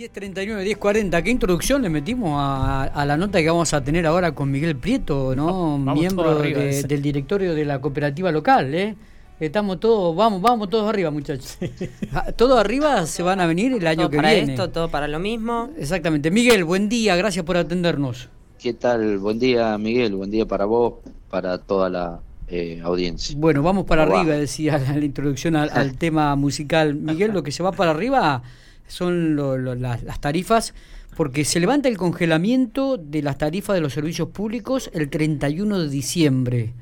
10.39, 0.00 0.78
10.40, 0.78 1.22
¿qué 1.22 1.30
introducción 1.30 1.82
le 1.82 1.90
metimos 1.90 2.34
a, 2.38 3.04
la 3.04 3.18
nota 3.18 3.38
que 3.38 3.50
vamos 3.50 3.74
a 3.74 3.84
tener 3.84 4.06
ahora 4.06 4.32
con 4.32 4.50
Miguel 4.50 4.74
Prieto, 4.74 5.36
¿no? 5.36 5.76
miembro 5.76 6.38
del 6.38 7.02
directorio 7.02 7.54
de 7.54 7.66
la 7.66 7.82
cooperativa 7.82 8.32
local, 8.32 8.74
¿eh? 8.74 8.96
Estamos 9.38 9.78
todos, 9.78 10.16
vamos, 10.16 10.40
vamos 10.40 10.70
todos 10.70 10.88
arriba, 10.88 11.10
muchachos. 11.10 11.58
Ah, 12.12 12.32
todos 12.32 12.58
arriba 12.58 13.04
se 13.04 13.22
van 13.22 13.40
a 13.40 13.46
venir 13.46 13.74
el 13.74 13.86
año 13.86 14.08
que 14.08 14.16
para 14.16 14.32
viene. 14.32 14.54
esto, 14.54 14.70
todo 14.70 14.90
para 14.90 15.06
lo 15.06 15.18
mismo. 15.18 15.68
Exactamente. 15.76 16.30
Miguel, 16.30 16.64
buen 16.64 16.88
día, 16.88 17.14
gracias 17.16 17.44
por 17.44 17.58
atendernos. 17.58 18.30
¿Qué 18.58 18.72
tal? 18.72 19.18
Buen 19.18 19.38
día, 19.38 19.76
Miguel. 19.76 20.14
Buen 20.14 20.30
día 20.30 20.46
para 20.46 20.64
vos, 20.64 20.94
para 21.28 21.58
toda 21.58 21.90
la 21.90 22.20
eh, 22.48 22.80
audiencia. 22.82 23.36
Bueno, 23.38 23.62
vamos 23.62 23.84
para 23.84 24.04
arriba, 24.04 24.34
decía 24.34 24.78
la, 24.78 24.98
introducción 24.98 25.56
al, 25.56 25.96
tema 25.98 26.34
musical. 26.36 26.94
Miguel, 26.94 27.32
lo 27.32 27.42
que 27.42 27.52
se 27.52 27.62
va 27.62 27.72
para 27.72 27.90
arriba 27.90 28.42
son 28.90 29.36
las, 29.80 30.20
tarifas, 30.20 30.74
porque 31.16 31.44
se 31.44 31.60
levanta 31.60 31.88
el 31.88 31.96
congelamiento 31.96 32.96
de 32.96 33.22
las 33.22 33.38
tarifas 33.38 33.74
de 33.74 33.80
los 33.80 33.92
servicios 33.92 34.28
públicos 34.28 34.90
el 34.92 35.10
31 35.10 35.80
de 35.80 35.88
diciembre. 35.88 36.74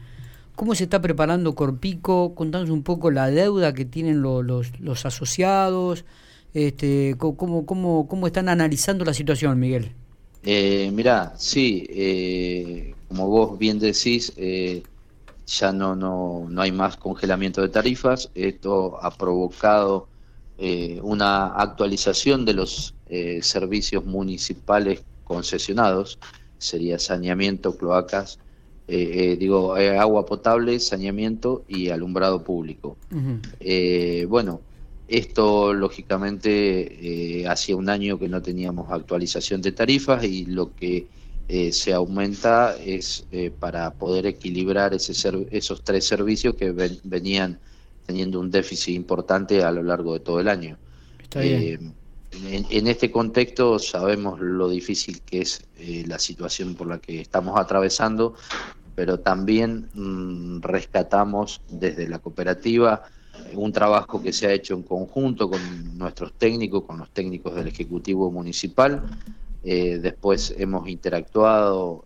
¿Cómo 0.55 0.75
se 0.75 0.85
está 0.85 1.01
preparando 1.01 1.55
Corpico? 1.55 2.35
Contanos 2.35 2.71
un 2.71 2.83
poco 2.83 3.11
la 3.11 3.31
deuda 3.31 3.75
que 3.75 3.85
tienen 3.85 4.23
los, 4.23 4.45
los, 4.81 5.07
asociados. 5.07 6.05
Este, 6.55 7.15
cómo, 7.19 7.65
cómo, 7.65 8.09
¿Cómo 8.09 8.27
están 8.27 8.49
analizando 8.49 9.05
la 9.05 9.15
situación, 9.15 9.59
Miguel? 9.61 9.93
Eh, 10.43 10.91
mirá, 10.93 11.35
sí, 11.37 11.87
eh, 11.91 12.95
como 13.09 13.29
vos 13.29 13.59
bien 13.59 13.79
decís, 13.79 14.33
eh, 14.37 14.83
ya 15.47 15.73
no, 15.73 15.97
no, 15.97 16.47
no 16.49 16.63
hay 16.63 16.73
más 16.73 16.97
congelamiento 16.97 17.63
de 17.63 17.69
tarifas. 17.69 18.31
Esto 18.35 18.99
ha 19.03 19.11
provocado 19.11 20.09
eh, 20.61 20.99
una 21.05 21.55
actualización 21.55 22.45
de 22.45 22.53
los 22.53 22.93
eh, 23.09 23.39
servicios 23.43 24.05
municipales 24.05 25.05
concesionados, 25.23 26.19
sería 26.59 26.99
saneamiento, 26.99 27.77
cloacas, 27.77 28.41
eh, 28.89 29.37
digo, 29.39 29.77
agua 29.77 30.27
potable, 30.27 30.81
saneamiento 30.81 31.63
y 31.69 31.91
alumbrado 31.91 32.43
público. 32.43 32.97
bueno, 34.29 34.61
esto 35.07 35.73
lógicamente 35.75 37.45
hacía 37.47 37.77
un 37.77 37.89
año 37.89 38.19
que 38.19 38.29
no 38.29 38.43
teníamos 38.43 38.91
actualización 38.91 39.63
de 39.63 39.73
tarifas 39.73 40.25
y 40.25 40.47
lo 40.47 40.75
que 40.75 41.07
se 41.71 41.93
aumenta 41.93 42.77
es 42.79 43.27
para 43.61 43.93
poder 43.93 44.27
equilibrar 44.27 44.93
ese 44.95 45.13
esos 45.51 45.85
tres 45.85 46.07
servicios 46.07 46.55
que 46.55 46.73
venían 47.05 47.61
teniendo 48.09 48.41
un 48.41 48.51
déficit 48.51 48.95
importante 48.97 49.63
a 49.63 49.71
lo 49.71 49.83
largo 49.83 50.15
de 50.15 50.21
todo 50.21 50.41
el 50.41 50.49
año. 50.49 50.79
Eh, 51.35 51.79
en, 52.71 52.87
este 52.87 53.11
contexto 53.11 53.79
sabemos 53.79 54.41
lo 54.41 54.71
difícil 54.71 55.21
que 55.21 55.43
es 55.43 55.63
eh, 55.77 56.05
la 56.07 56.19
situación 56.19 56.75
por 56.75 56.87
la 56.87 57.01
que 57.01 57.21
estamos 57.21 57.61
atravesando, 57.61 58.35
pero 58.95 59.21
también 59.21 59.91
mm, 59.93 60.63
rescatamos 60.63 61.61
desde 61.69 62.09
la 62.09 62.19
cooperativa 62.19 63.03
un 63.53 63.73
trabajo 63.73 64.23
que 64.23 64.33
se 64.33 64.47
ha 64.47 64.53
hecho 64.53 64.73
en 64.73 64.85
conjunto 64.85 65.51
con 65.51 65.99
nuestros 65.99 66.33
técnicos, 66.33 66.85
con 66.85 66.97
los 66.97 67.11
técnicos 67.11 67.55
del 67.55 67.69
Ejecutivo 67.69 68.31
Municipal. 68.31 69.03
Eh, 69.63 69.99
después 70.01 70.55
hemos 70.57 70.89
interactuado 70.89 72.05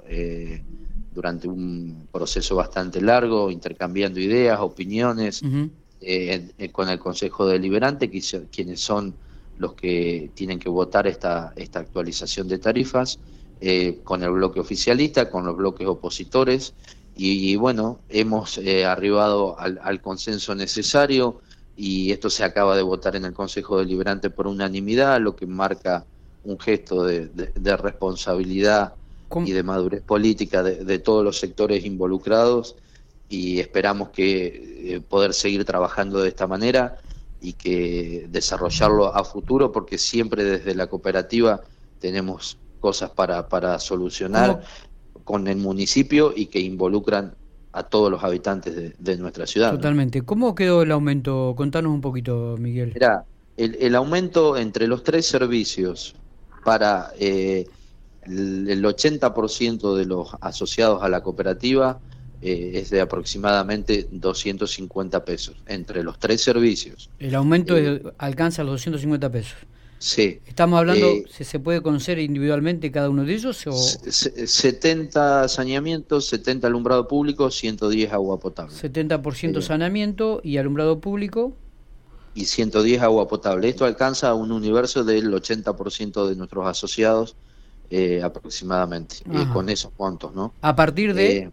durante 1.14 1.46
un 1.46 2.08
proceso 2.10 2.56
bastante 2.56 3.00
largo, 3.00 3.52
intercambiando 3.52 4.18
ideas, 4.18 4.58
opiniones, 4.60 5.42
eh, 6.04 6.70
con 6.72 6.88
el 6.88 6.98
Consejo 6.98 7.46
Deliberante, 7.46 8.10
quienes 8.10 8.80
son 8.80 9.14
los 9.58 9.74
que 9.74 10.30
tienen 10.34 10.58
que 10.58 10.68
votar 10.68 11.06
esta, 11.06 11.52
esta 11.56 11.80
actualización 11.80 12.48
de 12.48 12.58
tarifas, 12.58 13.18
eh, 13.60 14.00
con 14.02 14.22
el 14.22 14.30
bloque 14.30 14.60
oficialista, 14.60 15.30
con 15.30 15.46
los 15.46 15.56
bloques 15.56 15.86
opositores, 15.86 16.74
y, 17.14 17.56
bueno, 17.56 18.00
hemos 18.08 18.56
eh, 18.58 18.86
arribado 18.86 19.58
al, 19.58 20.00
consenso 20.00 20.54
necesario 20.54 21.42
y 21.76 22.10
esto 22.10 22.30
se 22.30 22.42
acaba 22.42 22.74
de 22.74 22.82
votar 22.82 23.16
en 23.16 23.26
el 23.26 23.34
Consejo 23.34 23.78
Deliberante 23.78 24.30
por 24.30 24.46
unanimidad, 24.46 25.20
lo 25.20 25.36
que 25.36 25.46
marca 25.46 26.06
un 26.42 26.58
gesto 26.58 27.04
de, 27.04 27.28
responsabilidad 27.76 28.94
y 29.44 29.52
de 29.52 29.62
madurez 29.62 30.02
política 30.02 30.62
de 30.62 30.98
todos 30.98 31.22
los 31.22 31.38
sectores 31.38 31.84
involucrados 31.84 32.76
y 33.32 33.60
esperamos 33.60 34.10
que 34.10 34.94
eh, 34.94 35.00
poder 35.00 35.32
seguir 35.32 35.64
trabajando 35.64 36.20
de 36.20 36.28
esta 36.28 36.46
manera 36.46 36.98
y 37.40 37.54
que 37.54 38.26
desarrollarlo 38.28 39.16
a 39.16 39.24
futuro 39.24 39.72
porque 39.72 39.96
siempre 39.96 40.44
desde 40.44 40.74
la 40.74 40.86
cooperativa 40.86 41.62
tenemos 41.98 42.58
cosas 42.78 43.08
para, 43.08 43.48
para 43.48 43.78
solucionar 43.78 44.60
con 45.24 45.48
el 45.48 45.56
municipio 45.56 46.34
y 46.36 46.46
que 46.46 46.60
involucran 46.60 47.34
a 47.72 47.84
todos 47.84 48.10
los 48.10 48.22
habitantes 48.22 48.92
de, 48.98 49.16
nuestra 49.16 49.46
ciudad. 49.46 49.70
Totalmente. 49.70 50.20
¿Cómo 50.20 50.54
quedó 50.54 50.82
el 50.82 50.92
aumento? 50.92 51.54
Contanos 51.56 51.90
un 51.90 52.02
poquito, 52.02 52.56
Miguel. 52.58 52.90
Mira, 52.92 53.24
el, 53.56 53.78
el 53.80 53.94
aumento 53.94 54.58
entre 54.58 54.86
los 54.86 55.02
tres 55.04 55.24
servicios 55.24 56.14
para 56.66 57.12
eh, 57.18 57.66
el, 58.24 58.68
el 58.68 58.84
80% 58.84 59.94
de 59.96 60.04
los 60.04 60.36
asociados 60.42 61.02
a 61.02 61.08
la 61.08 61.22
cooperativa 61.22 61.98
eh, 62.44 62.80
es 62.80 62.90
de 62.90 63.00
aproximadamente 63.00 64.08
250 64.10 65.24
pesos 65.24 65.54
entre 65.68 66.02
los 66.02 66.18
tres 66.18 66.42
servicios. 66.42 67.08
¿El 67.20 67.36
aumento 67.36 67.78
eh, 67.78 68.02
alcanza 68.18 68.64
los 68.64 68.72
250 68.72 69.30
pesos? 69.30 69.58
Sí. 70.00 70.40
¿Estamos 70.44 70.80
hablando, 70.80 71.06
eh, 71.06 71.24
se 71.28 71.60
puede 71.60 71.80
conocer 71.82 72.18
individualmente 72.18 72.90
cada 72.90 73.10
uno 73.10 73.24
de 73.24 73.34
ellos? 73.34 73.64
O... 73.68 73.72
70 73.72 75.46
saneamientos, 75.46 76.26
70 76.26 76.66
alumbrado 76.66 77.06
público, 77.06 77.48
110 77.48 78.12
agua 78.12 78.40
potable. 78.40 78.74
70% 78.74 79.62
saneamiento 79.62 80.40
y 80.42 80.56
alumbrado 80.56 81.00
público. 81.00 81.52
Y 82.34 82.46
110 82.46 83.02
agua 83.02 83.28
potable. 83.28 83.68
Esto 83.68 83.84
alcanza 83.84 84.34
un 84.34 84.50
universo 84.50 85.04
del 85.04 85.32
80% 85.32 86.28
de 86.28 86.34
nuestros 86.34 86.66
asociados 86.66 87.36
aproximadamente, 88.24 89.16
con 89.52 89.68
esos 89.68 89.92
puntos, 89.92 90.34
¿no? 90.34 90.54
A 90.62 90.74
partir 90.74 91.14
de... 91.14 91.52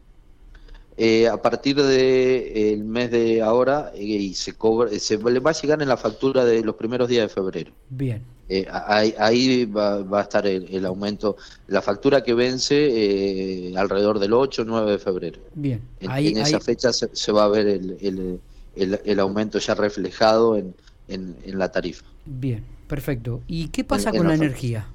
Eh, 1.02 1.30
a 1.30 1.42
partir 1.42 1.78
del 1.78 1.88
de, 1.88 2.74
el 2.74 2.84
mes 2.84 3.10
de 3.10 3.42
ahora 3.42 3.90
eh, 3.96 4.04
y 4.04 4.34
se 4.34 4.52
cobra, 4.52 4.90
se 5.00 5.18
le 5.18 5.40
va 5.40 5.52
a 5.52 5.54
llegar 5.54 5.82
en 5.82 5.88
la 5.88 5.96
factura 5.96 6.44
de 6.44 6.62
los 6.62 6.76
primeros 6.76 7.08
días 7.08 7.24
de 7.24 7.34
febrero. 7.34 7.72
Bien. 7.90 8.22
Eh, 8.50 8.68
ahí, 8.70 9.64
va, 9.64 10.20
a 10.20 10.22
estar 10.22 10.46
el, 10.46 10.86
aumento, 10.86 11.38
la 11.68 11.82
factura 11.82 12.22
que 12.22 12.34
vence 12.34 13.72
alrededor 13.78 14.20
del 14.20 14.34
8 14.34 14.64
o 14.64 14.66
9 14.66 14.92
de 14.92 15.00
febrero. 15.00 15.40
Bien. 15.54 15.80
En, 16.02 16.12
en 16.12 16.38
esa 16.40 16.60
fecha 16.60 16.92
se, 16.92 17.32
va 17.32 17.46
a 17.46 17.48
ver 17.48 17.68
el, 17.68 18.42
el, 18.76 19.20
aumento 19.22 19.58
ya 19.60 19.76
reflejado 19.76 20.58
en, 20.58 20.76
en, 21.08 21.58
la 21.58 21.72
tarifa. 21.72 22.04
Bien, 22.26 22.66
perfecto. 22.90 23.42
¿Y 23.48 23.70
qué 23.70 23.86
pasa 23.86 24.12
con 24.12 24.28
la 24.28 24.36
energía? 24.36 24.86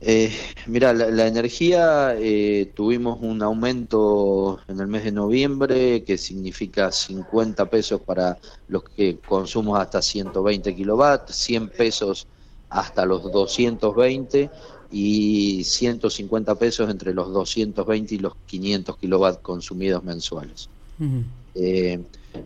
Eh, 0.00 0.30
mira, 0.66 0.92
la, 0.92 1.26
energía 1.26 2.14
eh, 2.18 2.70
tuvimos 2.74 3.18
un 3.22 3.42
aumento 3.42 4.60
en 4.68 4.80
el 4.80 4.86
mes 4.86 5.04
de 5.04 5.12
noviembre 5.12 6.04
que 6.04 6.18
significa 6.18 6.92
50 6.92 7.70
pesos 7.70 8.02
para 8.02 8.36
los 8.68 8.84
que 8.84 9.16
consumos 9.18 9.78
hasta 9.78 10.02
120 10.02 10.74
kilovatios, 10.76 11.36
100 11.38 11.68
pesos 11.70 12.26
hasta 12.68 13.06
los 13.06 13.22
220 13.32 14.50
y 14.90 15.64
150 15.64 16.54
pesos 16.56 16.90
entre 16.90 17.14
los 17.14 17.32
220 17.32 18.14
y 18.14 18.18
los 18.18 18.34
500 18.46 18.96
kilovatios 18.98 19.42
consumidos 19.42 20.04
mensuales. 20.04 20.68
Eh, 21.54 22.00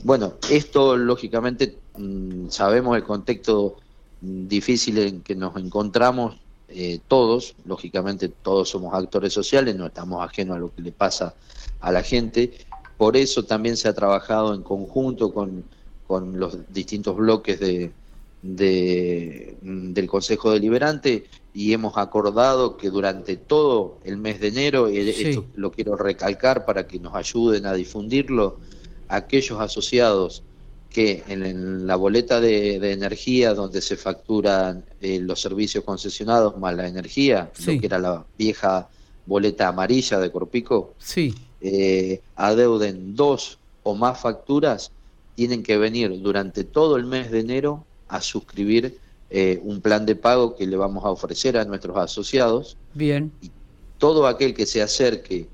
bueno, 0.05 0.35
esto 0.51 0.97
lógicamente 0.97 1.77
mm, 1.97 2.49
sabemos 2.51 2.97
el 2.97 3.05
contexto 3.05 3.77
mm, 4.21 4.47
difícil 4.47 4.99
en 4.99 5.21
que 5.23 5.35
nos 5.35 5.57
encontramos 5.57 6.37
eh, 6.69 7.01
todos, 7.09 7.55
lógicamente 7.65 8.29
todos 8.29 8.69
somos 8.69 8.95
actores 8.95 9.33
sociales, 9.33 9.75
no 9.77 9.87
estamos 9.87 10.23
ajenos 10.23 10.57
a 10.57 10.61
lo 10.61 10.75
que 10.75 10.83
le 10.83 10.93
pasa 10.93 11.35
a 11.81 11.91
la 11.93 12.03
gente, 12.03 12.53
por 12.97 13.17
eso 13.17 13.45
también 13.45 13.77
se 13.77 13.89
ha 13.89 13.95
trabajado 13.95 14.55
en 14.55 14.63
conjunto 14.63 15.33
con, 15.33 15.65
con 16.07 16.39
los 16.39 16.59
distintos 16.73 17.17
bloques 17.17 17.61
de, 17.61 17.93
del 18.43 20.07
Consejo 20.07 20.53
Deliberante 20.53 21.27
y 21.55 21.73
hemos 21.73 21.97
acordado 21.97 22.77
que 22.77 22.91
durante 22.91 23.37
todo 23.37 23.99
el 24.05 24.17
mes 24.17 24.41
de 24.41 24.49
enero, 24.49 24.91
y 24.91 24.99
esto 24.99 25.45
lo 25.55 25.71
quiero 25.71 25.97
recalcar 25.97 26.65
para 26.65 26.87
que 26.87 27.01
nos 27.01 27.15
ayuden 27.15 27.67
a 27.67 27.75
difundirlo, 27.75 28.59
aquellos 29.09 29.61
asociados 29.61 30.43
que 30.91 31.23
en, 31.29 31.87
la 31.87 31.97
boleta 31.97 32.41
de, 32.41 32.77
energía 32.93 33.55
donde 33.55 33.81
se 33.81 33.97
facturan 33.97 34.85
eh, 35.01 35.21
los 35.21 35.41
servicios 35.41 35.85
concesionados 35.85 36.57
más 36.59 36.75
la 36.75 36.89
energía, 36.89 37.51
lo 37.67 37.81
que 37.81 37.87
era 37.87 37.99
la 37.99 38.25
vieja 38.39 38.89
boleta 39.27 39.69
amarilla 39.69 40.19
de 40.19 40.31
Corpico, 40.31 40.95
sí. 40.99 41.35
Eh, 41.61 42.21
adeuden 42.37 43.15
dos 43.15 43.59
o 43.83 43.95
más 43.95 44.21
facturas, 44.21 44.91
tienen 45.35 45.63
que 45.63 45.77
venir 45.77 46.21
durante 46.23 46.65
todo 46.65 46.97
el 46.97 47.05
mes 47.05 47.31
de 47.31 47.41
enero 47.41 47.85
a 48.09 48.21
suscribir 48.21 48.99
eh, 49.31 49.61
un 49.63 49.81
plan 49.81 50.07
de 50.07 50.17
pago 50.17 50.57
que 50.57 50.67
le 50.67 50.77
vamos 50.77 51.05
a 51.05 51.11
ofrecer 51.11 51.59
a 51.59 51.65
nuestros 51.65 51.97
asociados. 51.97 52.77
Bien. 52.95 53.31
Y 53.43 53.51
todo 53.99 54.27
aquel 54.27 54.55
que 54.55 54.67
se 54.67 54.81
acerque 54.81 55.49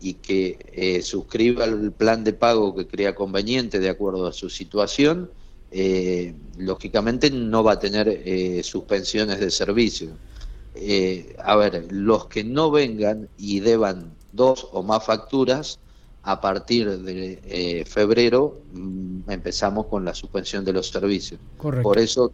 y 0.00 0.14
que 0.14 0.58
eh, 0.72 1.02
suscriba 1.02 1.64
el 1.64 1.92
plan 1.92 2.24
de 2.24 2.32
pago 2.32 2.74
que 2.74 2.86
crea 2.86 3.14
conveniente 3.14 3.78
de 3.78 3.88
acuerdo 3.88 4.26
a 4.26 4.32
su 4.32 4.48
situación, 4.48 5.30
eh, 5.70 6.34
lógicamente 6.56 7.30
no 7.30 7.62
va 7.62 7.72
a 7.72 7.78
tener 7.78 8.08
eh, 8.08 8.62
suspensiones 8.62 9.40
de 9.40 9.50
servicio. 9.50 10.10
a 11.44 11.56
ver, 11.56 11.86
los 11.90 12.26
que 12.26 12.44
no 12.44 12.70
vengan 12.70 13.28
y 13.36 13.60
deban 13.60 14.14
dos 14.32 14.68
o 14.72 14.82
más 14.82 15.04
facturas, 15.04 15.80
a 16.22 16.40
partir 16.40 16.98
de 16.98 17.84
febrero 17.88 18.60
mm, 18.72 19.30
empezamos 19.30 19.86
con 19.86 20.04
la 20.04 20.14
suspensión 20.14 20.64
de 20.64 20.72
los 20.72 20.88
servicios. 20.88 21.40
Por 21.82 21.98
eso 21.98 22.30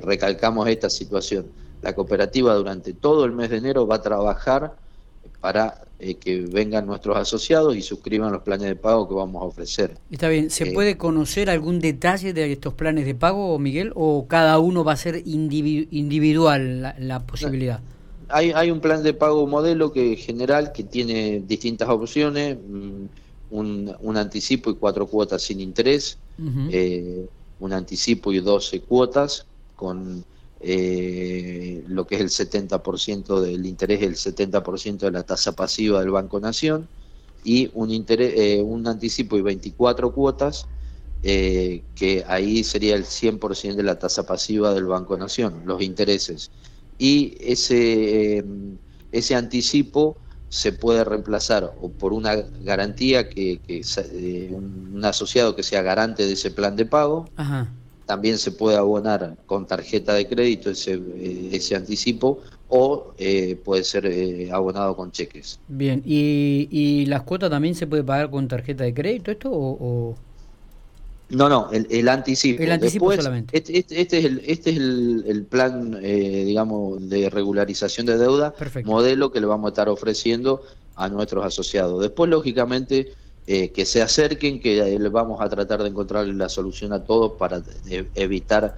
recalcamos 0.00 0.68
esta 0.68 0.88
situación. 0.88 1.46
La 1.82 1.94
cooperativa 1.94 2.54
durante 2.54 2.92
todo 2.92 3.24
el 3.24 3.32
mes 3.32 3.50
de 3.50 3.58
enero 3.58 3.86
va 3.86 3.96
a 3.96 4.02
trabajar 4.02 4.76
para 5.40 5.82
eh, 6.00 6.14
que 6.14 6.42
vengan 6.42 6.86
nuestros 6.86 7.16
asociados 7.16 7.76
y 7.76 7.82
suscriban 7.82 8.32
los 8.32 8.42
planes 8.42 8.68
de 8.68 8.76
pago 8.76 9.08
que 9.08 9.14
vamos 9.14 9.42
a 9.42 9.46
ofrecer. 9.46 9.96
Está 10.10 10.28
bien, 10.28 10.48
¿se 10.50 10.68
eh, 10.68 10.72
puede 10.72 10.96
conocer 10.96 11.50
algún 11.50 11.80
detalle 11.80 12.32
de 12.32 12.52
estos 12.52 12.74
planes 12.74 13.04
de 13.04 13.14
pago, 13.14 13.58
Miguel, 13.58 13.92
o 13.94 14.26
cada 14.28 14.58
uno 14.58 14.84
va 14.84 14.92
a 14.92 14.96
ser 14.96 15.22
individual 15.26 16.94
la, 16.98 17.26
posibilidad? 17.26 17.80
Hay, 18.28 18.52
hay 18.52 18.70
un 18.70 18.80
plan 18.80 19.02
de 19.02 19.12
pago 19.12 19.46
modelo 19.46 19.92
que 19.92 20.14
general 20.16 20.72
que 20.72 20.84
tiene 20.84 21.42
distintas 21.46 21.88
opciones, 21.88 22.56
mm, 22.56 23.04
un, 23.50 23.96
un 24.00 24.16
anticipo 24.16 24.70
y 24.70 24.74
cuatro 24.74 25.06
cuotas 25.06 25.42
sin 25.42 25.60
interés, 25.60 26.18
eh, 26.70 27.26
un 27.58 27.72
anticipo 27.72 28.32
y 28.32 28.38
doce 28.38 28.80
cuotas 28.80 29.46
con 29.74 30.24
eh, 30.60 31.84
lo 31.86 32.06
que 32.06 32.16
es 32.16 32.20
el 32.20 32.30
70% 32.30 33.40
del 33.40 33.64
interés, 33.64 34.02
el 34.02 34.16
70% 34.16 34.98
de 34.98 35.10
la 35.10 35.22
tasa 35.22 35.52
pasiva 35.52 36.00
del 36.00 36.10
Banco 36.10 36.40
Nación 36.40 36.88
y 37.44 37.70
un, 37.74 37.90
eh, 38.08 38.64
anticipo 38.86 39.36
y 39.36 39.42
24 39.42 40.12
cuotas, 40.12 40.66
eh, 41.22 41.82
que 41.94 42.24
ahí 42.26 42.64
sería 42.64 42.96
el 42.96 43.04
100% 43.04 43.76
de 43.76 43.82
la 43.84 43.98
tasa 43.98 44.26
pasiva 44.26 44.74
del 44.74 44.86
Banco 44.86 45.16
Nación, 45.16 45.62
los 45.64 45.80
intereses. 45.80 46.50
Y 46.98 47.36
ese, 47.40 48.44
ese 49.12 49.34
anticipo 49.36 50.16
se 50.48 50.72
puede 50.72 51.04
reemplazar 51.04 51.72
o 51.80 51.88
por 51.90 52.12
una 52.12 52.34
garantía 52.34 53.28
que, 53.28 53.60
que 53.64 53.82
un 54.50 55.00
asociado 55.04 55.54
que 55.54 55.62
sea 55.62 55.82
garante 55.82 56.26
de 56.26 56.32
ese 56.32 56.50
plan 56.50 56.74
de 56.74 56.86
pago. 56.86 57.28
Ajá 57.36 57.68
también 58.08 58.38
se 58.38 58.52
puede 58.52 58.78
abonar 58.78 59.36
con 59.44 59.66
tarjeta 59.66 60.14
de 60.14 60.26
crédito 60.26 60.70
ese, 60.70 60.94
eh, 60.94 61.50
ese 61.52 61.76
anticipo 61.76 62.40
o 62.70 63.12
eh, 63.18 63.60
puede 63.62 63.84
ser 63.84 64.06
eh, 64.06 64.48
abonado 64.50 64.96
con 64.96 65.12
cheques. 65.12 65.60
Bien, 65.68 66.02
¿Y, 66.06 66.68
¿y 66.70 67.04
las 67.04 67.24
cuotas 67.24 67.50
también 67.50 67.74
se 67.74 67.86
puede 67.86 68.02
pagar 68.02 68.30
con 68.30 68.48
tarjeta 68.48 68.84
de 68.84 68.94
crédito 68.94 69.30
esto 69.30 69.50
o...? 69.52 70.16
No, 71.28 71.50
no, 71.50 71.70
el, 71.70 71.86
el 71.90 72.08
anticipo. 72.08 72.62
El 72.62 72.72
anticipo 72.72 73.12
solamente. 73.14 73.54
Este, 73.54 73.78
este, 73.78 74.00
este, 74.00 74.18
es 74.20 74.24
el, 74.24 74.42
este 74.46 74.70
es 74.70 74.76
el, 74.78 75.24
el 75.26 75.42
plan, 75.44 76.00
digamos, 76.00 77.06
de 77.10 77.28
regularización 77.28 78.06
de 78.06 78.16
deuda, 78.16 78.54
modelo 78.84 79.30
que 79.30 79.38
le 79.38 79.46
vamos 79.46 79.66
a 79.66 79.72
estar 79.72 79.90
ofreciendo 79.90 80.62
a 80.96 81.10
nuestros 81.10 81.44
asociados. 81.44 82.00
Después, 82.00 82.30
lógicamente, 82.30 83.12
eh, 83.50 83.70
que 83.70 83.86
se 83.86 84.02
acerquen, 84.02 84.60
que 84.60 84.76
eh, 84.76 84.98
vamos 85.08 85.40
a 85.40 85.48
tratar 85.48 85.82
de 85.82 85.88
encontrar 85.88 86.26
la 86.26 86.50
solución 86.50 86.92
a 86.92 87.02
todos 87.02 87.32
para 87.38 87.62
eh, 87.88 88.06
evitar 88.14 88.76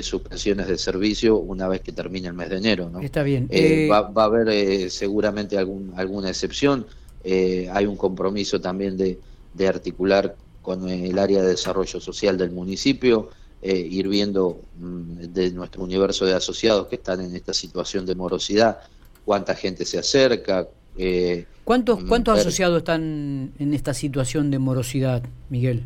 suspensiones 0.00 0.68
de 0.68 0.78
servicio 0.78 1.38
una 1.38 1.66
vez 1.66 1.80
que 1.80 1.90
termine 1.90 2.28
el 2.28 2.34
mes 2.34 2.48
de 2.48 2.58
enero. 2.58 2.88
¿no? 2.88 3.00
Está 3.00 3.24
bien. 3.24 3.48
Va, 3.90 4.12
a 4.14 4.24
haber 4.24 4.88
seguramente 4.92 5.58
algún, 5.58 5.92
alguna 5.96 6.28
excepción. 6.28 6.86
hay 7.24 7.84
un 7.84 7.96
compromiso 7.96 8.60
también 8.60 8.96
de, 8.96 9.18
de, 9.54 9.66
articular 9.66 10.36
con 10.62 10.88
el 10.88 11.18
área 11.18 11.42
de 11.42 11.48
desarrollo 11.48 11.98
social 11.98 12.38
del 12.38 12.52
municipio, 12.52 13.30
ir 13.60 14.06
viendo 14.06 14.60
mm, 14.78 15.32
de 15.32 15.50
nuestro 15.50 15.82
universo 15.82 16.26
de 16.26 16.34
asociados 16.34 16.86
que 16.86 16.94
están 16.94 17.20
en 17.22 17.34
esta 17.34 17.52
situación 17.52 18.06
de 18.06 18.14
morosidad, 18.14 18.78
cuánta 19.24 19.56
gente 19.56 19.84
se 19.84 19.98
acerca, 19.98 20.68
eh, 20.96 21.46
¿Cuántos, 21.64 22.02
mm, 22.02 22.08
cuántos 22.08 22.38
asociados 22.38 22.78
están 22.78 23.52
en 23.58 23.74
esta 23.74 23.94
situación 23.94 24.50
de 24.50 24.58
morosidad, 24.58 25.22
Miguel? 25.48 25.84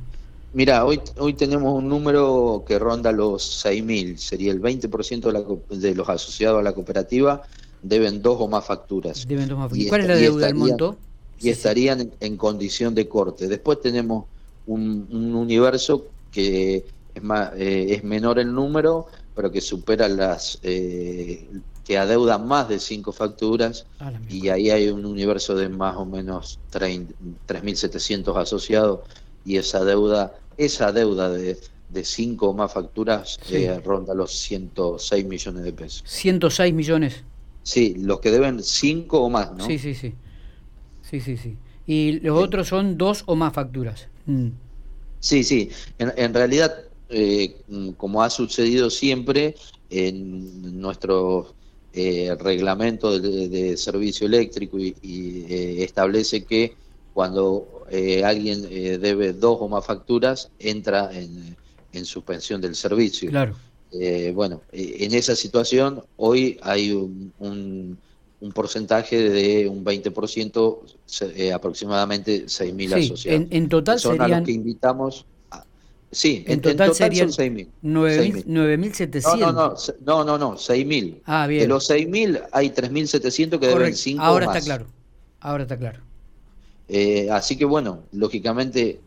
Mira, 0.53 0.85
hoy, 0.87 1.01
hoy 1.19 1.35
tenemos 1.35 1.75
un 1.75 1.89
número 1.89 2.65
que 2.67 2.79
ronda 2.79 3.13
los 3.13 3.65
6.000, 3.65 4.17
sería 4.17 4.53
el 4.53 4.61
20% 4.61 5.61
de, 5.69 5.77
de 5.77 5.95
los 5.95 6.09
asociados 6.09 6.61
a 6.61 6.63
la 6.63 6.73
cooperativa 6.73 7.43
deben 7.89 8.23
dos 8.23 8.37
o 8.41 8.49
más 8.49 8.65
facturas. 8.65 9.27
Deben 9.27 9.49
dos 9.49 9.59
más 9.59 9.71
facturas. 9.71 9.89
¿Cuál 9.89 10.01
es 10.03 10.07
la 10.09 10.17
deuda 10.17 10.47
del 10.47 10.55
monto? 10.55 10.97
Y 11.39 11.51
estarían 11.51 12.11
en, 12.21 12.37
condición 12.37 12.95
de 12.95 13.09
corte. 13.09 13.47
Después 13.47 13.81
tenemos 13.81 14.25
un, 14.67 15.07
universo 15.35 16.07
que 16.33 16.85
es, 17.15 17.23
más, 17.23 17.53
eh, 17.57 17.95
es 17.95 18.05
menor 18.05 18.39
el 18.39 18.53
número, 18.53 19.07
pero 19.37 19.53
que 19.53 19.61
supera 19.61 20.09
las 20.09 20.59
eh, 20.63 21.47
que 21.85 21.99
adeuda 21.99 22.39
más 22.39 22.69
de 22.69 22.81
cinco 22.81 23.13
facturas 23.13 23.87
y 24.29 24.49
ahí 24.49 24.71
hay 24.71 24.89
un 24.89 25.05
universo 25.05 25.55
de 25.55 25.69
más 25.69 25.97
o 25.97 26.05
menos 26.07 26.59
3.700 26.73 28.37
asociados 28.37 29.01
y 29.45 29.59
esa 29.59 29.85
deuda, 29.85 30.35
esa 30.57 30.91
deuda 30.91 31.29
de, 31.29 31.59
de 31.91 32.05
cinco 32.05 32.49
o 32.49 32.55
más 32.55 32.73
facturas 32.73 33.39
eh, 33.53 33.81
ronda 33.85 34.15
los 34.15 34.33
106 34.33 35.25
millones 35.27 35.63
de 35.63 35.73
pesos. 35.73 36.03
106 36.07 36.75
millones. 36.75 37.23
Sí, 37.63 37.95
los 37.99 38.21
que 38.21 38.31
deben 38.31 38.63
cinco 38.63 39.21
o 39.21 39.31
más, 39.31 39.53
¿no? 39.53 39.67
Sí, 39.67 39.79
sí, 39.79 39.95
sí. 39.95 40.15
Sí, 41.03 41.21
sí, 41.21 41.37
sí. 41.37 41.57
Y 41.87 42.19
los 42.21 42.37
otros 42.39 42.69
son 42.69 42.99
dos 42.99 43.23
o 43.27 43.37
más 43.37 43.53
facturas. 43.53 44.09
Mm. 44.25 44.49
Sí, 45.21 45.45
sí. 45.45 45.71
En, 45.99 46.13
en 46.17 46.35
realidad, 46.35 46.75
eh, 47.09 47.57
como 47.97 48.23
ha 48.23 48.31
sucedido 48.31 48.91
siempre, 48.91 49.55
en 49.91 50.81
nuestros 50.81 51.55
eh, 51.97 52.37
reglamento 52.39 53.19
de, 53.19 53.77
servicio 53.79 54.27
eléctrico 54.27 54.79
y, 54.79 54.95
eh, 55.49 55.83
establece 55.83 56.45
que 56.45 56.75
cuando 57.15 57.87
eh, 57.91 58.23
alguien 58.23 58.67
eh, 58.71 58.99
debe 58.99 59.33
dos 59.33 59.57
o 59.61 59.69
más 59.69 59.87
facturas 59.87 60.51
entra 60.59 61.11
en, 61.13 61.57
suspensión 62.05 62.61
del 62.61 62.75
servicio. 62.75 63.31
Claro. 63.31 63.57
bueno, 64.35 64.61
en 64.71 65.15
esa 65.15 65.35
situación 65.35 66.03
hoy 66.19 66.59
hay 66.61 66.93
un, 66.93 67.33
un, 67.39 68.53
porcentaje 68.53 69.31
de 69.31 69.67
un 69.67 69.83
20%, 69.83 71.55
aproximadamente 71.55 72.45
6.000 72.45 73.03
asociados. 73.03 73.47
En, 73.51 73.69
total 73.71 73.99
son 73.99 74.19
serían... 74.19 74.33
a 74.35 74.37
los 74.41 74.47
que 74.47 74.53
invitamos 74.53 75.25
Sí, 76.13 76.45
en, 76.47 76.61
total, 76.61 76.95
serían 76.95 77.29
9.700. 77.29 79.39
No, 79.39 79.53
no, 79.53 79.75
no, 80.05 80.25
no, 80.25 80.39
no, 80.39 80.53
6.000. 80.55 81.23
Ah, 81.25 81.47
bien. 81.47 81.63
De 81.63 81.69
los 81.69 81.91
6.000 81.91 82.49
hay 82.53 82.71
3.700 82.71 83.59
que 83.59 83.67
deben 83.67 83.95
5 83.95 84.23
Ahora 84.23 84.47
está 84.47 84.61
claro, 84.61 84.87
ahora 85.41 85.65
está 85.65 85.77
claro. 85.77 86.01
Eh, 86.89 87.29
así 87.31 87.57
que 87.57 87.65
bueno, 87.65 88.05
lógicamente 88.13 89.01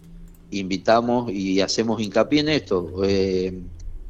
invitamos 0.52 1.32
y 1.32 1.62
hacemos 1.62 2.02
hincapié 2.02 2.42
en 2.42 2.50
esto, 2.50 2.92
eh, 3.04 3.58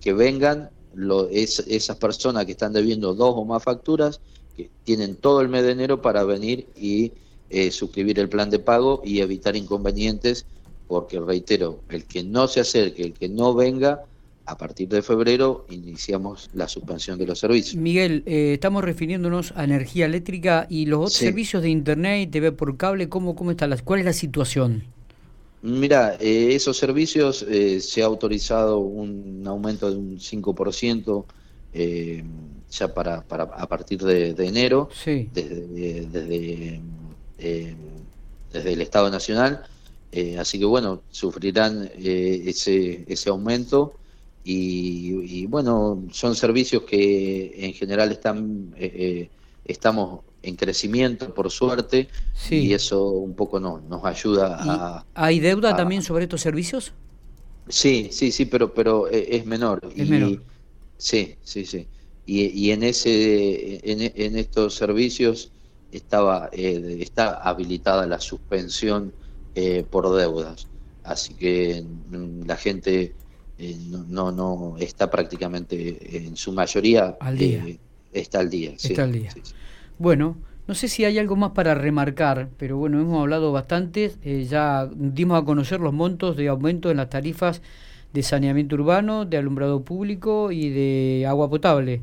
que 0.02 0.14
vengan 0.14 0.70
lo, 0.96 1.30
es, 1.30 1.60
esas 1.68 1.98
personas 1.98 2.46
que 2.46 2.54
están 2.54 2.74
debiendo 2.74 3.14
dos 3.14 3.34
o 3.38 3.46
más 3.46 3.64
facturas, 3.64 4.20
que 4.58 4.70
tienen 4.84 5.16
todo 5.16 5.42
el 5.42 5.50
mes 5.50 5.64
de 5.64 5.72
enero 5.72 6.02
para 6.02 6.24
venir 6.24 6.68
y 6.76 7.12
eh, 7.50 7.72
suscribir 7.72 8.20
el 8.20 8.30
plan 8.30 8.50
de 8.50 8.60
pago 8.60 9.02
y 9.04 9.22
evitar 9.22 9.56
inconvenientes 9.56 10.46
porque 10.90 11.20
reitero, 11.20 11.82
el 11.90 12.06
que 12.06 12.24
no 12.24 12.48
se 12.48 12.62
acerque, 12.62 13.04
el 13.04 13.14
que 13.14 13.30
no 13.30 13.54
venga, 13.54 14.06
a 14.48 14.58
partir 14.58 14.90
de 14.90 15.04
febrero 15.04 15.68
iniciamos 15.70 16.50
la 16.56 16.68
suspensión 16.68 17.20
de 17.20 17.28
los 17.28 17.38
servicios. 17.38 17.76
Miguel, 17.76 18.24
eh, 18.26 18.54
estamos 18.56 18.84
refiriéndonos 18.84 19.54
a 19.56 19.66
energía 19.66 20.08
eléctrica 20.08 20.66
y 20.68 20.88
los 20.88 21.00
otros 21.02 21.14
servicios 21.14 21.62
de 21.62 21.70
internet, 21.70 22.32
TV 22.32 22.52
por 22.54 22.76
cable, 22.76 23.08
¿cómo, 23.08 23.36
cómo 23.36 23.52
está 23.52 23.68
la, 23.68 23.78
¿cuál 23.78 24.00
es 24.00 24.06
la 24.08 24.14
situación? 24.14 24.84
Mira, 25.62 26.18
eh, 26.20 26.56
esos 26.56 26.76
servicios 26.76 27.46
eh, 27.48 27.82
se 27.82 28.02
ha 28.02 28.06
autorizado 28.06 28.80
un 28.80 29.44
aumento 29.46 29.92
de 29.92 29.96
un 29.96 30.18
5% 30.18 31.26
ya 32.72 32.94
para, 32.96 33.22
para 33.22 33.44
a 33.44 33.68
partir 33.68 34.02
de, 34.02 34.34
enero, 34.40 34.90
desde, 35.06 36.08
desde, 36.08 36.82
desde 38.52 38.74
el 38.74 38.82
Estado 38.82 39.12
Nacional 39.12 39.64
eh, 40.12 40.38
así 40.38 40.58
que 40.60 40.66
bueno, 40.66 41.04
sufrirán 41.10 41.90
eh, 41.98 42.44
ese, 42.46 43.06
ese 43.08 43.30
aumento 43.30 43.94
y, 44.44 45.46
bueno, 45.46 46.06
son 46.12 46.36
servicios 46.36 46.82
que 46.82 47.54
en 47.56 47.74
general 47.74 48.12
están 48.12 48.74
eh, 48.78 49.30
estamos 49.64 50.22
en 50.42 50.56
crecimiento 50.56 51.32
por 51.36 51.52
suerte 51.52 52.08
y 52.50 52.74
eso 52.74 53.10
un 53.10 53.36
poco 53.36 53.60
no, 53.60 53.80
nos 53.88 54.04
ayuda 54.06 54.58
a... 54.60 55.06
¿Hay 55.14 55.40
deuda 55.40 55.76
también 55.76 56.02
sobre 56.02 56.24
estos 56.24 56.42
servicios? 56.42 56.94
Sí, 57.68 58.10
sí, 58.12 58.32
sí, 58.32 58.46
pero, 58.46 58.74
pero 58.74 59.08
es 59.08 59.46
menor. 59.46 59.82
Es 59.96 60.10
menor. 60.10 60.42
Sí, 60.98 61.36
sí, 61.44 61.66
sí. 61.66 61.88
Y, 62.26 62.46
y 62.48 62.72
en 62.72 62.84
ese, 62.84 63.80
en, 63.84 64.36
estos 64.38 64.76
servicios 64.76 65.52
estaba, 65.92 66.50
eh, 66.52 66.98
está 67.00 67.34
habilitada 67.42 68.06
la 68.06 68.20
suspensión 68.20 69.12
eh, 69.56 69.86
por 69.90 70.16
deudas. 70.16 70.68
Así 71.04 71.34
que 71.34 71.84
mm, 72.10 72.46
la 72.46 72.56
gente 72.56 73.14
eh, 73.58 73.78
no, 74.08 74.32
no, 74.32 74.76
está 74.80 75.10
prácticamente 75.10 76.18
en 76.18 76.36
su 76.36 76.52
mayoría 76.52 77.18
al 77.20 77.38
día. 77.38 77.66
está 78.14 78.40
al 78.40 78.50
día. 78.50 78.72
Está 78.72 79.04
al 79.04 79.12
día. 79.12 79.32
Bueno, 79.98 80.38
no 80.68 80.76
sé 80.76 80.88
si 80.88 81.04
hay 81.04 81.18
algo 81.18 81.36
más 81.36 81.52
para 81.52 81.76
remarcar, 81.76 82.50
pero 82.58 82.78
bueno, 82.78 83.02
hemos 83.02 83.20
hablado 83.20 83.52
bastante. 83.52 84.14
ya 84.48 84.90
dimos 84.96 85.42
a 85.42 85.46
conocer 85.46 85.80
los 85.80 85.94
montos 85.94 86.38
de 86.38 86.48
aumento 86.48 86.92
en 86.92 86.98
las 86.98 87.10
tarifas 87.10 87.62
de 88.14 88.24
saneamiento 88.24 88.76
urbano, 88.76 89.26
de 89.26 89.38
alumbrado 89.38 89.84
público 89.84 90.52
y 90.52 90.70
de 90.70 91.26
agua 91.28 91.50
potable. 91.50 92.02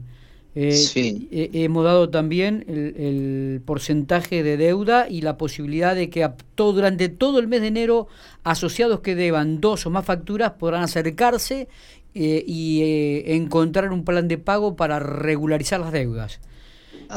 Eh, 0.58 0.72
sí. 0.72 1.28
hemos 1.30 1.84
dado 1.84 2.08
también 2.08 2.64
el, 2.66 3.60
porcentaje 3.66 4.42
de 4.42 4.56
deuda 4.56 5.06
y 5.06 5.20
la 5.20 5.36
posibilidad 5.36 5.94
de 5.94 6.08
que 6.08 6.26
todo, 6.54 6.72
durante 6.72 7.10
todo 7.10 7.40
el 7.40 7.46
mes 7.46 7.60
de 7.60 7.66
enero 7.66 8.08
asociados 8.42 9.00
que 9.00 9.14
deban 9.14 9.60
dos 9.60 9.84
o 9.84 9.90
más 9.90 10.06
facturas 10.06 10.52
podrán 10.52 10.82
acercarse 10.82 11.68
eh, 12.14 12.42
y 12.46 12.80
eh, 12.80 13.34
encontrar 13.36 13.92
un 13.92 14.02
plan 14.02 14.28
de 14.28 14.38
pago 14.38 14.76
para 14.76 14.98
regularizar 14.98 15.78
las 15.78 15.92
deudas. 15.92 16.40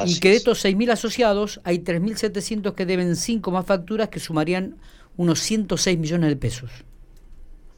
y 0.05 0.19
que 0.19 0.31
de 0.31 0.35
estos 0.35 0.65
6.000 0.65 0.91
asociados 0.91 1.61
hay 1.63 1.79
3.700 1.79 2.75
que 2.75 2.85
deben 2.85 3.15
cinco 3.15 3.51
más 3.51 3.65
facturas 3.65 4.09
que 4.09 4.19
sumarían 4.19 4.75
unos 5.15 5.39
106 5.39 5.97
millones 5.97 6.29
de 6.29 6.35
pesos. 6.35 6.71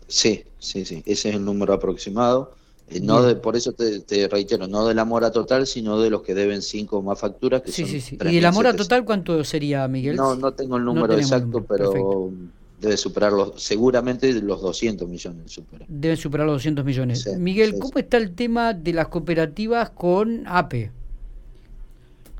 Sí, 0.07 0.43
sí, 0.57 0.85
sí, 0.85 1.03
ese 1.05 1.29
es 1.29 1.35
el 1.35 1.45
número 1.45 1.73
aproximado. 1.73 2.55
Eh, 2.91 2.99
no 3.01 3.23
de, 3.23 3.35
por 3.35 3.55
eso 3.55 3.73
te, 3.73 4.27
reitero, 4.27 4.67
no 4.67 4.85
de 4.87 4.93
la 4.93 5.05
mora 5.05 5.31
total, 5.31 5.65
sino 5.65 5.99
de 5.99 6.09
los 6.09 6.21
que 6.21 6.33
deben 6.33 6.61
cinco 6.61 7.01
más 7.01 7.19
facturas. 7.19 7.61
Que 7.61 7.71
sí, 7.71 7.85
sí, 7.85 8.01
sí. 8.01 8.17
¿Y 8.29 8.39
la 8.39 8.51
mora 8.51 8.75
total 8.75 9.05
cuánto 9.05 9.43
sería, 9.43 9.87
Miguel? 9.87 10.15
No, 10.15 10.35
no 10.35 10.53
tengo 10.53 10.77
el 10.77 10.85
número 10.85 11.17
exacto, 11.17 11.63
pero 11.63 12.31
debe 12.79 12.97
superar 12.97 13.31
los, 13.31 13.61
seguramente 13.61 14.33
los 14.41 14.61
200 14.61 15.07
millones. 15.07 15.51
Supera. 15.51 15.85
Deben 15.87 16.17
superar 16.17 16.47
los 16.47 16.55
200 16.55 16.83
millones. 16.83 17.37
Miguel, 17.37 17.75
¿cómo 17.79 17.97
está 17.97 18.17
el 18.17 18.33
tema 18.33 18.73
de 18.73 18.93
las 18.93 19.07
cooperativas 19.07 19.91
con 19.91 20.43
APE? 20.47 20.91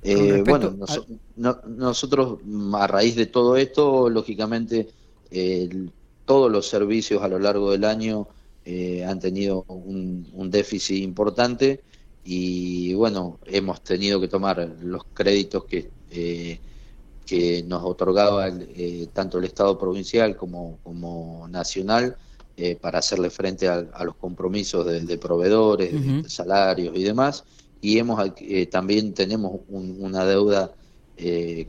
Eh, 0.04 0.44
bueno, 0.46 0.76
nosotros 1.36 2.40
a 2.74 2.88
raíz 2.88 3.16
de 3.16 3.28
todo 3.28 3.56
esto, 3.56 4.10
lógicamente, 4.10 4.90
el 5.30 5.92
todos 6.32 6.50
los 6.50 6.66
servicios 6.68 7.22
a 7.24 7.28
lo 7.28 7.40
largo 7.40 7.72
del 7.72 7.84
año 7.84 8.26
eh, 8.64 9.04
han 9.04 9.20
tenido 9.20 9.66
un, 9.68 10.52
déficit 10.52 11.04
importante 11.04 11.82
y 12.24 12.94
bueno, 12.94 13.40
hemos 13.46 13.82
tenido 13.84 14.22
que 14.22 14.28
tomar 14.28 14.76
los 14.82 15.04
créditos 15.14 15.66
que, 15.66 15.90
eh, 16.12 16.60
que 17.26 17.64
nos 17.64 17.84
otorgaba 17.84 18.50
eh, 18.50 19.08
tanto 19.14 19.40
el 19.40 19.46
Estado 19.46 19.80
provincial 19.80 20.36
como, 20.36 20.78
como 20.84 21.48
nacional 21.48 22.16
para 22.80 23.00
hacerle 23.00 23.32
frente 23.32 23.68
a, 23.68 24.04
los 24.04 24.16
compromisos 24.18 24.86
de, 24.86 25.18
proveedores, 25.18 25.92
de 26.24 26.30
salarios 26.30 26.96
y 26.96 27.02
demás. 27.02 27.44
Y 27.82 27.98
hemos 27.98 28.22
también 28.70 29.16
tenemos 29.16 29.62
una 29.68 30.26
deuda 30.26 30.72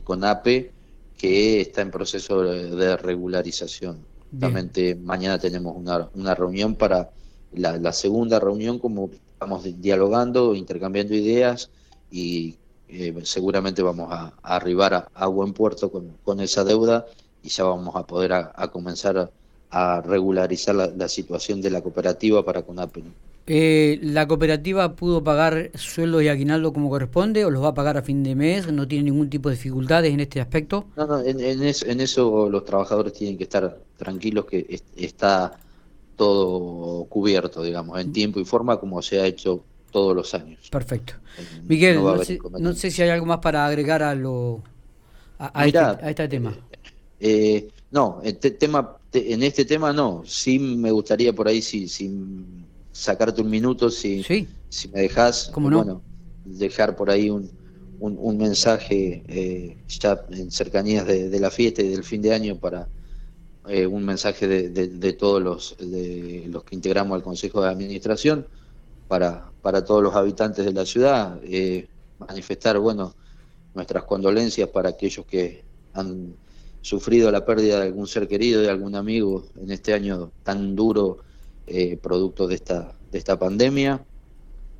con 0.03 0.23
APE 0.23 0.71
que 1.17 1.61
está 1.61 1.81
en 1.81 1.89
proceso 1.89 2.43
de 2.43 2.95
regularización. 2.95 4.05
Justamente 4.33 4.95
mañana 4.95 5.37
tenemos 5.37 5.77
una, 5.77 6.09
una 6.15 6.33
reunión 6.33 6.73
para 6.73 7.11
la, 7.53 7.93
segunda 7.93 8.39
reunión, 8.39 8.79
como 8.79 9.11
estamos 9.11 9.63
dialogando, 9.79 10.55
intercambiando 10.55 11.13
ideas 11.13 11.69
y 12.09 12.57
eh, 12.87 13.13
seguramente 13.25 13.83
vamos 13.83 14.11
a, 14.11 14.33
arribar 14.41 15.07
a, 15.13 15.27
buen 15.27 15.53
puerto 15.53 15.91
con, 15.91 16.39
esa 16.39 16.63
deuda 16.63 17.05
y 17.43 17.49
ya 17.49 17.63
vamos 17.63 17.95
a 17.95 18.07
poder 18.07 18.33
a, 18.33 18.67
comenzar 18.71 19.31
a, 19.69 20.01
regularizar 20.01 20.73
la, 20.73 21.07
situación 21.07 21.61
de 21.61 21.69
la 21.69 21.81
cooperativa 21.81 22.43
para 22.43 22.63
CONAPE. 22.63 23.03
Eh, 23.45 23.99
¿La 24.01 24.27
cooperativa 24.27 24.95
pudo 24.95 25.23
pagar 25.23 25.71
sueldo 25.75 26.21
y 26.21 26.29
aguinaldo 26.29 26.71
como 26.71 26.89
corresponde 26.89 27.43
o 27.43 27.49
los 27.49 27.61
va 27.61 27.69
a 27.69 27.73
pagar 27.73 27.97
a 27.97 28.01
fin 28.01 28.23
de 28.23 28.35
mes? 28.35 28.71
¿No 28.71 28.87
tiene 28.87 29.05
ningún 29.05 29.29
tipo 29.29 29.49
de 29.49 29.55
dificultades 29.55 30.13
en 30.13 30.21
este 30.21 30.39
aspecto? 30.39 30.85
No, 30.95 31.05
no, 31.05 31.19
en, 31.21 31.39
en 31.41 32.01
eso 32.01 32.49
los 32.49 32.63
trabajadores 32.63 33.13
tienen 33.13 33.37
que 33.37 33.43
estar 33.43 33.79
tranquilos 33.97 34.45
que 34.45 34.81
está 34.95 35.59
todo 36.15 37.05
cubierto, 37.05 37.63
digamos, 37.63 37.99
en 37.99 38.13
tiempo 38.13 38.39
y 38.39 38.45
forma 38.45 38.79
como 38.79 39.01
se 39.01 39.19
ha 39.19 39.25
hecho 39.25 39.63
todos 39.91 40.15
los 40.15 40.33
años. 40.33 40.69
Perfecto. 40.69 41.13
Miguel, 41.67 42.01
no, 42.59 42.73
sé, 42.73 42.91
si 42.91 43.01
hay 43.01 43.09
algo 43.09 43.25
más 43.25 43.39
para 43.39 43.65
agregar 43.65 44.03
a 44.03 44.15
lo 44.15 44.61
a, 45.39 45.65
este, 45.65 45.79
este, 46.09 46.27
tema. 46.27 46.51
Eh, 47.19 47.55
eh, 47.55 47.69
no, 47.91 48.19
este 48.23 48.51
tema, 48.51 48.97
en 49.13 49.43
este 49.43 49.65
tema 49.65 49.93
no. 49.93 50.23
Sí 50.25 50.59
me 50.59 50.91
gustaría 50.91 51.33
por 51.33 51.47
ahí, 51.47 51.61
si, 51.61 51.87
sacarte 52.93 53.41
un 53.41 53.49
minuto, 53.49 53.89
si, 53.89 54.23
si 54.69 54.87
me 54.87 55.01
dejas, 55.01 55.51
bueno, 55.53 56.01
dejar 56.45 56.95
por 56.95 57.09
ahí 57.09 57.29
un, 57.29 57.51
un, 57.99 58.37
mensaje 58.37 59.23
eh, 59.27 59.77
ya 59.87 60.25
en 60.29 60.49
cercanías 60.51 61.05
de 61.05 61.39
la 61.39 61.51
fiesta 61.51 61.81
y 61.81 61.89
del 61.89 62.05
fin 62.05 62.21
de 62.21 62.33
año 62.33 62.57
para 62.57 62.87
eh, 63.69 63.87
un 63.87 64.03
mensaje 64.03 64.45
de, 64.47 65.13
todos 65.13 65.41
los, 65.41 65.77
de 65.79 66.45
los 66.49 66.65
que 66.65 66.75
integramos 66.75 67.15
al 67.15 67.23
Consejo 67.23 67.61
de 67.61 67.69
Administración 67.69 68.45
para, 69.07 69.51
para 69.61 69.85
todos 69.85 70.03
los 70.03 70.15
habitantes 70.15 70.65
de 70.65 70.73
la 70.73 70.85
ciudad, 70.85 71.39
eh, 71.43 71.87
manifestar 72.19 72.77
bueno 72.79 73.15
nuestras 73.73 74.03
condolencias 74.03 74.67
para 74.67 74.89
aquellos 74.89 75.25
que 75.25 75.63
han 75.93 76.35
sufrido 76.81 77.31
la 77.31 77.45
pérdida 77.45 77.79
de 77.79 77.85
algún 77.87 78.05
ser 78.05 78.27
querido, 78.27 78.61
de 78.61 78.69
algún 78.69 78.95
amigo 78.95 79.45
en 79.55 79.71
este 79.71 79.93
año 79.93 80.29
tan 80.43 80.75
duro 80.75 81.19
eh, 81.67 81.97
producto 81.97 82.47
de 82.47 82.55
esta, 82.55 82.93
de 83.11 83.17
esta 83.17 83.37
pandemia, 83.37 84.03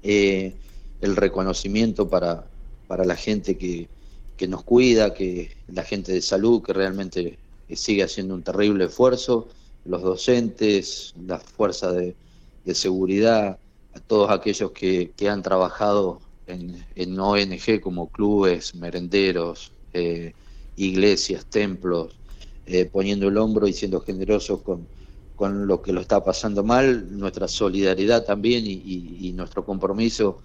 el 0.03 1.15
reconocimiento 1.15 2.09
para, 2.09 2.45
para 2.87 3.05
la 3.05 3.15
gente 3.15 3.57
que, 3.57 3.87
que 4.37 4.47
nos 4.47 4.63
cuida, 4.63 5.13
que 5.13 5.55
la 5.67 5.83
gente 5.83 6.11
de 6.11 6.21
salud 6.21 6.61
que 6.61 6.73
realmente 6.73 7.37
sigue 7.75 8.03
haciendo 8.03 8.33
un 8.33 8.43
terrible 8.43 8.85
esfuerzo, 8.85 9.47
los 9.85 10.01
docentes, 10.01 11.13
las 11.25 11.43
fuerzas 11.43 11.95
de, 11.95 12.15
seguridad, 12.73 13.59
a 13.93 13.99
todos 13.99 14.31
aquellos 14.31 14.71
que, 14.71 15.11
han 15.29 15.43
trabajado 15.43 16.21
en, 16.47 17.19
ONG 17.19 17.81
como 17.81 18.09
clubes, 18.09 18.75
merenderos, 18.75 19.71
eh, 19.93 20.33
iglesias, 20.77 21.45
templos, 21.45 22.15
eh, 22.65 22.85
poniendo 22.85 23.27
el 23.27 23.37
hombro 23.37 23.67
y 23.67 23.73
siendo 23.73 24.01
generosos 24.01 24.61
con, 24.61 24.87
con 25.35 25.67
lo 25.67 25.81
que 25.81 25.93
lo 25.93 26.01
está 26.01 26.23
pasando 26.23 26.63
mal, 26.63 27.17
nuestra 27.17 27.47
solidaridad 27.47 28.23
también 28.23 28.63
y, 28.65 29.31
nuestro 29.33 29.65
compromiso 29.65 30.41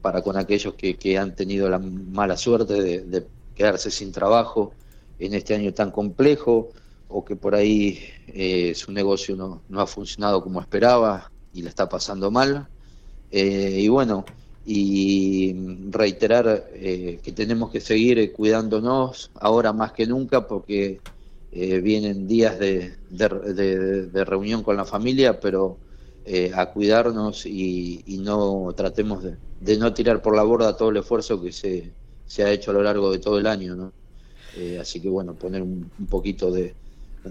para 0.00 0.22
con 0.22 0.36
aquellos 0.36 0.74
que, 0.74 1.18
han 1.18 1.34
tenido 1.36 1.68
la 1.68 1.78
mala 1.78 2.36
suerte 2.36 3.04
de 3.04 3.26
quedarse 3.54 3.90
sin 3.90 4.12
trabajo 4.12 4.72
en 5.18 5.34
este 5.34 5.54
año 5.54 5.72
tan 5.72 5.90
complejo 5.90 6.70
o 7.08 7.24
que 7.24 7.36
por 7.36 7.54
ahí 7.54 8.00
eh, 8.28 8.74
su 8.74 8.92
negocio 8.92 9.36
no, 9.36 9.62
ha 9.80 9.86
funcionado 9.86 10.42
como 10.42 10.60
esperaba 10.60 11.30
y 11.52 11.62
le 11.62 11.68
está 11.68 11.88
pasando 11.88 12.30
mal. 12.30 12.68
Eh, 13.30 13.78
y 13.80 13.88
bueno, 13.88 14.24
y 14.64 15.54
reiterar 15.90 16.66
eh, 16.74 17.20
que 17.22 17.32
tenemos 17.32 17.70
que 17.70 17.80
seguir 17.80 18.32
cuidándonos 18.32 19.30
ahora 19.34 19.72
más 19.72 19.92
que 19.92 20.06
nunca 20.06 20.46
porque 20.46 21.00
vienen 21.52 22.26
días 22.28 22.58
de, 22.58 22.96
de, 23.10 24.24
reunión 24.24 24.62
con 24.62 24.76
la 24.76 24.84
familia, 24.84 25.40
pero 25.40 25.78
a 26.54 26.66
cuidarnos 26.66 27.46
y, 27.46 28.02
y 28.06 28.18
no 28.18 28.72
tratemos 28.76 29.22
de, 29.22 29.76
no 29.78 29.94
tirar 29.94 30.22
por 30.22 30.36
la 30.36 30.42
borda 30.42 30.76
todo 30.76 30.90
el 30.90 30.98
esfuerzo 30.98 31.40
que 31.40 31.52
se, 31.52 31.92
se 32.26 32.44
ha 32.44 32.50
hecho 32.50 32.72
a 32.72 32.74
lo 32.74 32.82
largo 32.82 33.10
de 33.10 33.18
todo 33.18 33.38
el 33.38 33.46
año. 33.46 33.74
¿no? 33.74 33.92
Eh, 34.56 34.78
así 34.80 35.00
que 35.00 35.08
bueno, 35.08 35.34
poner 35.34 35.62
un, 35.62 35.90
poquito 36.08 36.50
de, 36.50 36.74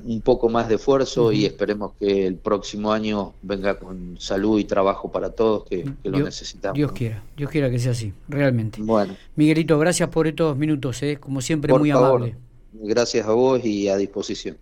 un 0.03 0.21
poco 0.21 0.47
más 0.47 0.69
de 0.69 0.75
esfuerzo 0.75 1.31
y 1.31 1.45
esperemos 1.45 1.93
que 1.99 2.27
el 2.27 2.35
próximo 2.35 2.91
año 2.91 3.33
venga 3.41 3.79
con 3.79 4.19
salud 4.19 4.59
y 4.59 4.65
trabajo 4.65 5.11
para 5.11 5.31
todos 5.31 5.65
que, 5.65 5.89
lo 6.03 6.19
necesitamos. 6.19 6.75
Dios 6.75 6.91
quiera, 6.91 7.23
Dios 7.35 7.49
quiera 7.49 7.69
que 7.69 7.79
sea 7.79 7.93
así, 7.93 8.13
realmente. 8.27 8.79
Bueno. 8.81 9.15
Miguelito, 9.35 9.79
gracias 9.79 10.09
por 10.09 10.27
estos 10.27 10.55
minutos, 10.55 11.01
¿eh? 11.01 11.17
como 11.19 11.41
siempre 11.41 11.73
muy 11.73 11.89
amable. 11.89 12.35
Gracias 12.81 13.25
a 13.27 13.31
vos 13.31 13.63
y 13.63 13.87
a 13.89 13.97
disposición. 13.97 14.57